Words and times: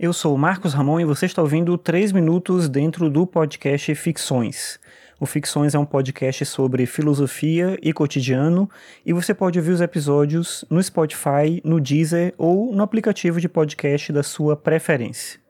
Eu 0.00 0.12
sou 0.12 0.38
Marcos 0.38 0.74
Ramon 0.74 1.00
e 1.00 1.04
você 1.04 1.26
está 1.26 1.42
ouvindo 1.42 1.76
3 1.76 2.12
minutos 2.12 2.68
dentro 2.68 3.10
do 3.10 3.26
podcast 3.26 3.92
Ficções. 3.96 4.78
O 5.18 5.26
Ficções 5.26 5.74
é 5.74 5.78
um 5.78 5.84
podcast 5.84 6.44
sobre 6.46 6.86
filosofia 6.86 7.76
e 7.82 7.92
cotidiano 7.92 8.70
e 9.04 9.12
você 9.12 9.34
pode 9.34 9.58
ouvir 9.58 9.72
os 9.72 9.80
episódios 9.80 10.64
no 10.70 10.80
Spotify, 10.80 11.60
no 11.64 11.80
Deezer 11.80 12.32
ou 12.38 12.72
no 12.72 12.84
aplicativo 12.84 13.40
de 13.40 13.48
podcast 13.48 14.12
da 14.12 14.22
sua 14.22 14.56
preferência. 14.56 15.40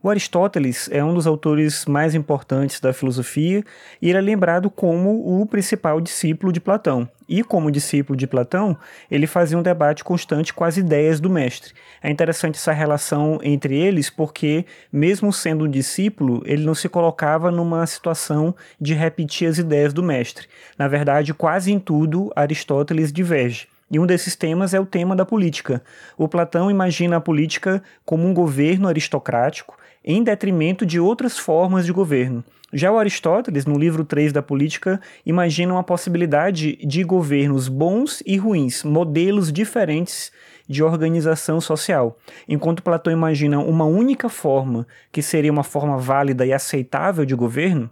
O 0.00 0.08
Aristóteles 0.08 0.88
é 0.92 1.02
um 1.02 1.12
dos 1.12 1.26
autores 1.26 1.84
mais 1.84 2.14
importantes 2.14 2.78
da 2.78 2.92
filosofia 2.92 3.64
e 4.00 4.08
ele 4.08 4.18
é 4.18 4.20
lembrado 4.20 4.70
como 4.70 5.42
o 5.42 5.44
principal 5.44 6.00
discípulo 6.00 6.52
de 6.52 6.60
Platão. 6.60 7.08
E 7.28 7.42
como 7.42 7.68
discípulo 7.68 8.16
de 8.16 8.24
Platão, 8.24 8.76
ele 9.10 9.26
fazia 9.26 9.58
um 9.58 9.62
debate 9.62 10.04
constante 10.04 10.54
com 10.54 10.62
as 10.62 10.76
ideias 10.76 11.18
do 11.18 11.28
mestre. 11.28 11.74
É 12.00 12.08
interessante 12.08 12.54
essa 12.54 12.72
relação 12.72 13.40
entre 13.42 13.76
eles 13.76 14.08
porque, 14.08 14.64
mesmo 14.92 15.32
sendo 15.32 15.64
um 15.64 15.70
discípulo, 15.70 16.42
ele 16.46 16.64
não 16.64 16.76
se 16.76 16.88
colocava 16.88 17.50
numa 17.50 17.84
situação 17.84 18.54
de 18.80 18.94
repetir 18.94 19.48
as 19.48 19.58
ideias 19.58 19.92
do 19.92 20.02
mestre. 20.02 20.46
Na 20.78 20.86
verdade, 20.86 21.34
quase 21.34 21.72
em 21.72 21.80
tudo, 21.80 22.32
Aristóteles 22.36 23.12
diverge. 23.12 23.66
E 23.90 23.98
um 23.98 24.06
desses 24.06 24.36
temas 24.36 24.74
é 24.74 24.80
o 24.80 24.86
tema 24.86 25.16
da 25.16 25.24
política. 25.24 25.82
O 26.16 26.28
Platão 26.28 26.70
imagina 26.70 27.16
a 27.16 27.20
política 27.20 27.82
como 28.04 28.28
um 28.28 28.34
governo 28.34 28.86
aristocrático 28.86 29.76
em 30.08 30.22
detrimento 30.22 30.86
de 30.86 30.98
outras 30.98 31.38
formas 31.38 31.84
de 31.84 31.92
governo. 31.92 32.42
Já 32.72 32.90
o 32.90 32.98
Aristóteles, 32.98 33.66
no 33.66 33.78
livro 33.78 34.06
3 34.06 34.32
da 34.32 34.42
Política, 34.42 34.98
imagina 35.24 35.74
uma 35.74 35.84
possibilidade 35.84 36.76
de 36.76 37.04
governos 37.04 37.68
bons 37.68 38.22
e 38.24 38.38
ruins, 38.38 38.82
modelos 38.82 39.52
diferentes 39.52 40.32
de 40.66 40.82
organização 40.82 41.60
social. 41.60 42.18
Enquanto 42.48 42.82
Platão 42.82 43.12
imagina 43.12 43.58
uma 43.58 43.84
única 43.84 44.30
forma, 44.30 44.86
que 45.12 45.20
seria 45.20 45.52
uma 45.52 45.62
forma 45.62 45.98
válida 45.98 46.46
e 46.46 46.54
aceitável 46.54 47.26
de 47.26 47.34
governo, 47.34 47.90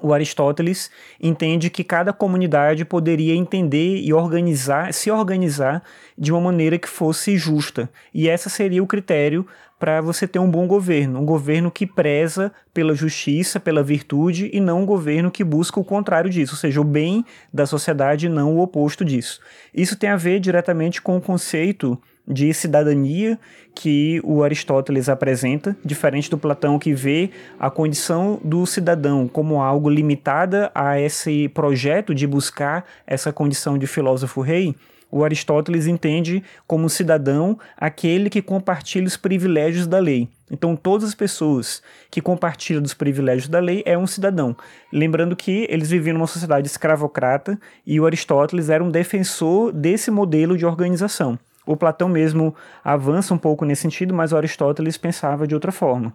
o 0.00 0.12
Aristóteles 0.14 0.90
entende 1.20 1.68
que 1.68 1.84
cada 1.84 2.12
comunidade 2.12 2.84
poderia 2.84 3.34
entender 3.34 4.00
e 4.00 4.12
organizar, 4.12 4.94
se 4.94 5.10
organizar 5.10 5.82
de 6.16 6.32
uma 6.32 6.40
maneira 6.40 6.78
que 6.78 6.88
fosse 6.88 7.36
justa. 7.36 7.90
E 8.14 8.28
esse 8.28 8.48
seria 8.48 8.82
o 8.82 8.86
critério 8.86 9.46
para 9.78 10.00
você 10.00 10.28
ter 10.28 10.38
um 10.38 10.48
bom 10.48 10.66
governo, 10.66 11.20
um 11.20 11.26
governo 11.26 11.68
que 11.68 11.84
preza 11.84 12.52
pela 12.72 12.94
justiça, 12.94 13.58
pela 13.58 13.82
virtude 13.82 14.48
e 14.52 14.60
não 14.60 14.82
um 14.82 14.86
governo 14.86 15.28
que 15.28 15.42
busca 15.42 15.80
o 15.80 15.84
contrário 15.84 16.30
disso, 16.30 16.54
ou 16.54 16.58
seja, 16.58 16.80
o 16.80 16.84
bem 16.84 17.24
da 17.52 17.66
sociedade 17.66 18.26
e 18.26 18.28
não 18.28 18.54
o 18.54 18.60
oposto 18.60 19.04
disso. 19.04 19.40
Isso 19.74 19.96
tem 19.96 20.08
a 20.08 20.16
ver 20.16 20.38
diretamente 20.38 21.02
com 21.02 21.16
o 21.16 21.20
conceito 21.20 22.00
de 22.26 22.52
cidadania 22.54 23.38
que 23.74 24.20
o 24.22 24.42
Aristóteles 24.42 25.08
apresenta, 25.08 25.76
diferente 25.84 26.30
do 26.30 26.38
Platão 26.38 26.78
que 26.78 26.94
vê 26.94 27.30
a 27.58 27.70
condição 27.70 28.40
do 28.44 28.64
cidadão 28.66 29.26
como 29.26 29.60
algo 29.60 29.88
limitada 29.88 30.70
a 30.74 31.00
esse 31.00 31.48
projeto 31.48 32.14
de 32.14 32.26
buscar 32.26 32.84
essa 33.06 33.32
condição 33.32 33.76
de 33.76 33.86
filósofo 33.86 34.40
rei. 34.40 34.74
O 35.10 35.24
Aristóteles 35.24 35.86
entende 35.86 36.42
como 36.66 36.88
cidadão 36.88 37.58
aquele 37.76 38.30
que 38.30 38.40
compartilha 38.40 39.06
os 39.06 39.16
privilégios 39.16 39.86
da 39.86 39.98
lei. 39.98 40.26
Então, 40.50 40.74
todas 40.74 41.08
as 41.08 41.14
pessoas 41.14 41.82
que 42.10 42.22
compartilham 42.22 42.80
dos 42.80 42.94
privilégios 42.94 43.46
da 43.46 43.58
lei 43.58 43.82
é 43.84 43.96
um 43.96 44.06
cidadão. 44.06 44.56
Lembrando 44.90 45.36
que 45.36 45.66
eles 45.68 45.90
viviam 45.90 46.14
numa 46.14 46.26
sociedade 46.26 46.66
escravocrata 46.66 47.60
e 47.86 48.00
o 48.00 48.06
Aristóteles 48.06 48.70
era 48.70 48.82
um 48.82 48.90
defensor 48.90 49.70
desse 49.70 50.10
modelo 50.10 50.56
de 50.56 50.64
organização. 50.64 51.38
O 51.66 51.76
Platão 51.76 52.08
mesmo 52.08 52.54
avança 52.82 53.32
um 53.32 53.38
pouco 53.38 53.64
nesse 53.64 53.82
sentido, 53.82 54.12
mas 54.12 54.32
Aristóteles 54.32 54.96
pensava 54.96 55.46
de 55.46 55.54
outra 55.54 55.70
forma. 55.70 56.12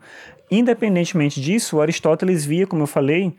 Independentemente 0.51 1.39
disso, 1.39 1.79
Aristóteles 1.79 2.45
via, 2.45 2.67
como 2.67 2.83
eu 2.83 2.87
falei, 2.87 3.33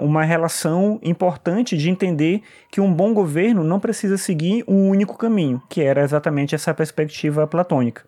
uma 0.00 0.22
relação 0.24 1.00
importante 1.02 1.76
de 1.76 1.90
entender 1.90 2.42
que 2.70 2.80
um 2.80 2.92
bom 2.92 3.12
governo 3.12 3.64
não 3.64 3.80
precisa 3.80 4.16
seguir 4.16 4.64
um 4.68 4.88
único 4.88 5.16
caminho, 5.18 5.62
que 5.68 5.80
era 5.80 6.02
exatamente 6.02 6.54
essa 6.54 6.72
perspectiva 6.72 7.46
platônica. 7.46 8.02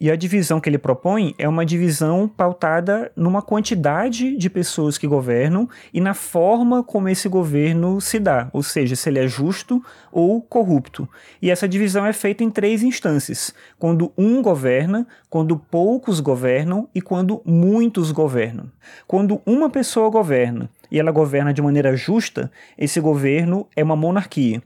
E 0.00 0.10
a 0.10 0.16
divisão 0.16 0.60
que 0.60 0.68
ele 0.68 0.76
propõe 0.76 1.34
é 1.38 1.48
uma 1.48 1.64
divisão 1.64 2.26
pautada 2.26 3.12
numa 3.14 3.40
quantidade 3.40 4.36
de 4.36 4.50
pessoas 4.50 4.98
que 4.98 5.06
governam 5.06 5.68
e 5.92 6.00
na 6.00 6.14
forma 6.14 6.82
como 6.82 7.08
esse 7.08 7.28
governo 7.28 8.00
se 8.00 8.18
dá, 8.18 8.50
ou 8.52 8.60
seja, 8.60 8.96
se 8.96 9.08
ele 9.08 9.20
é 9.20 9.28
justo 9.28 9.80
ou 10.10 10.42
corrupto. 10.42 11.08
E 11.40 11.48
essa 11.48 11.68
divisão 11.68 12.04
é 12.04 12.12
feita 12.12 12.42
em 12.42 12.50
três 12.50 12.82
instâncias: 12.82 13.54
quando 13.78 14.12
um 14.18 14.42
governa, 14.42 15.06
quando 15.30 15.56
poucos 15.56 16.18
governam 16.18 16.88
e 16.92 17.00
quando 17.00 17.40
muitos 17.44 18.10
governam. 18.10 18.70
Quando 19.06 19.40
uma 19.46 19.70
pessoa 19.70 20.10
governa 20.10 20.68
e 20.90 20.98
ela 20.98 21.12
governa 21.12 21.54
de 21.54 21.62
maneira 21.62 21.96
justa, 21.96 22.50
esse 22.76 23.00
governo 23.00 23.68
é 23.76 23.84
uma 23.84 23.94
monarquia. 23.94 24.60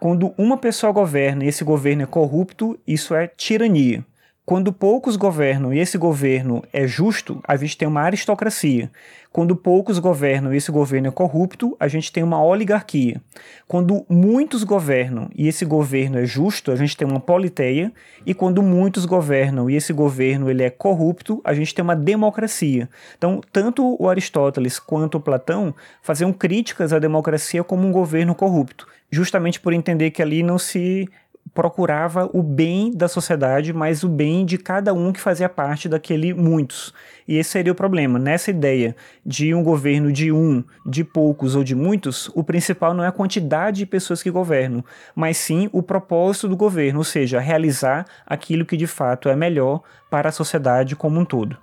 Quando 0.00 0.34
uma 0.36 0.56
pessoa 0.56 0.92
governa 0.92 1.44
e 1.44 1.48
esse 1.48 1.62
governo 1.62 2.02
é 2.02 2.06
corrupto, 2.06 2.76
isso 2.84 3.14
é 3.14 3.28
tirania. 3.28 4.04
Quando 4.44 4.72
poucos 4.72 5.14
governam 5.14 5.72
e 5.72 5.78
esse 5.78 5.96
governo 5.96 6.64
é 6.72 6.84
justo, 6.84 7.40
a 7.46 7.56
gente 7.56 7.78
tem 7.78 7.86
uma 7.86 8.00
aristocracia. 8.00 8.90
Quando 9.30 9.54
poucos 9.54 10.00
governam 10.00 10.52
e 10.52 10.56
esse 10.56 10.70
governo 10.70 11.06
é 11.06 11.10
corrupto, 11.12 11.76
a 11.78 11.86
gente 11.86 12.10
tem 12.10 12.24
uma 12.24 12.42
oligarquia. 12.42 13.22
Quando 13.68 14.04
muitos 14.08 14.64
governam 14.64 15.30
e 15.32 15.46
esse 15.46 15.64
governo 15.64 16.18
é 16.18 16.26
justo, 16.26 16.72
a 16.72 16.76
gente 16.76 16.96
tem 16.96 17.06
uma 17.06 17.20
politeia. 17.20 17.92
E 18.26 18.34
quando 18.34 18.64
muitos 18.64 19.06
governam 19.06 19.70
e 19.70 19.76
esse 19.76 19.92
governo 19.92 20.50
ele 20.50 20.64
é 20.64 20.70
corrupto, 20.70 21.40
a 21.44 21.54
gente 21.54 21.72
tem 21.72 21.84
uma 21.84 21.96
democracia. 21.96 22.88
Então, 23.16 23.40
tanto 23.52 23.96
o 23.96 24.08
Aristóteles 24.08 24.80
quanto 24.80 25.18
o 25.18 25.20
Platão 25.20 25.72
faziam 26.02 26.32
críticas 26.32 26.92
à 26.92 26.98
democracia 26.98 27.62
como 27.62 27.86
um 27.86 27.92
governo 27.92 28.34
corrupto, 28.34 28.88
justamente 29.08 29.60
por 29.60 29.72
entender 29.72 30.10
que 30.10 30.20
ali 30.20 30.42
não 30.42 30.58
se 30.58 31.08
procurava 31.54 32.30
o 32.32 32.42
bem 32.42 32.90
da 32.90 33.08
sociedade, 33.08 33.72
mas 33.72 34.02
o 34.02 34.08
bem 34.08 34.44
de 34.44 34.56
cada 34.56 34.94
um 34.94 35.12
que 35.12 35.20
fazia 35.20 35.48
parte 35.48 35.88
daquele 35.88 36.32
muitos. 36.32 36.94
E 37.28 37.36
esse 37.36 37.50
seria 37.50 37.72
o 37.72 37.74
problema. 37.76 38.18
Nessa 38.18 38.50
ideia 38.50 38.96
de 39.24 39.54
um 39.54 39.62
governo 39.62 40.10
de 40.10 40.32
um, 40.32 40.64
de 40.86 41.04
poucos 41.04 41.54
ou 41.54 41.62
de 41.62 41.74
muitos, 41.74 42.30
o 42.34 42.42
principal 42.42 42.94
não 42.94 43.04
é 43.04 43.08
a 43.08 43.12
quantidade 43.12 43.78
de 43.78 43.86
pessoas 43.86 44.22
que 44.22 44.30
governam, 44.30 44.84
mas 45.14 45.36
sim 45.36 45.68
o 45.72 45.82
propósito 45.82 46.48
do 46.48 46.56
governo, 46.56 47.00
ou 47.00 47.04
seja, 47.04 47.38
realizar 47.38 48.06
aquilo 48.26 48.64
que 48.64 48.76
de 48.76 48.86
fato 48.86 49.28
é 49.28 49.36
melhor 49.36 49.82
para 50.10 50.30
a 50.30 50.32
sociedade 50.32 50.96
como 50.96 51.20
um 51.20 51.24
todo. 51.24 51.56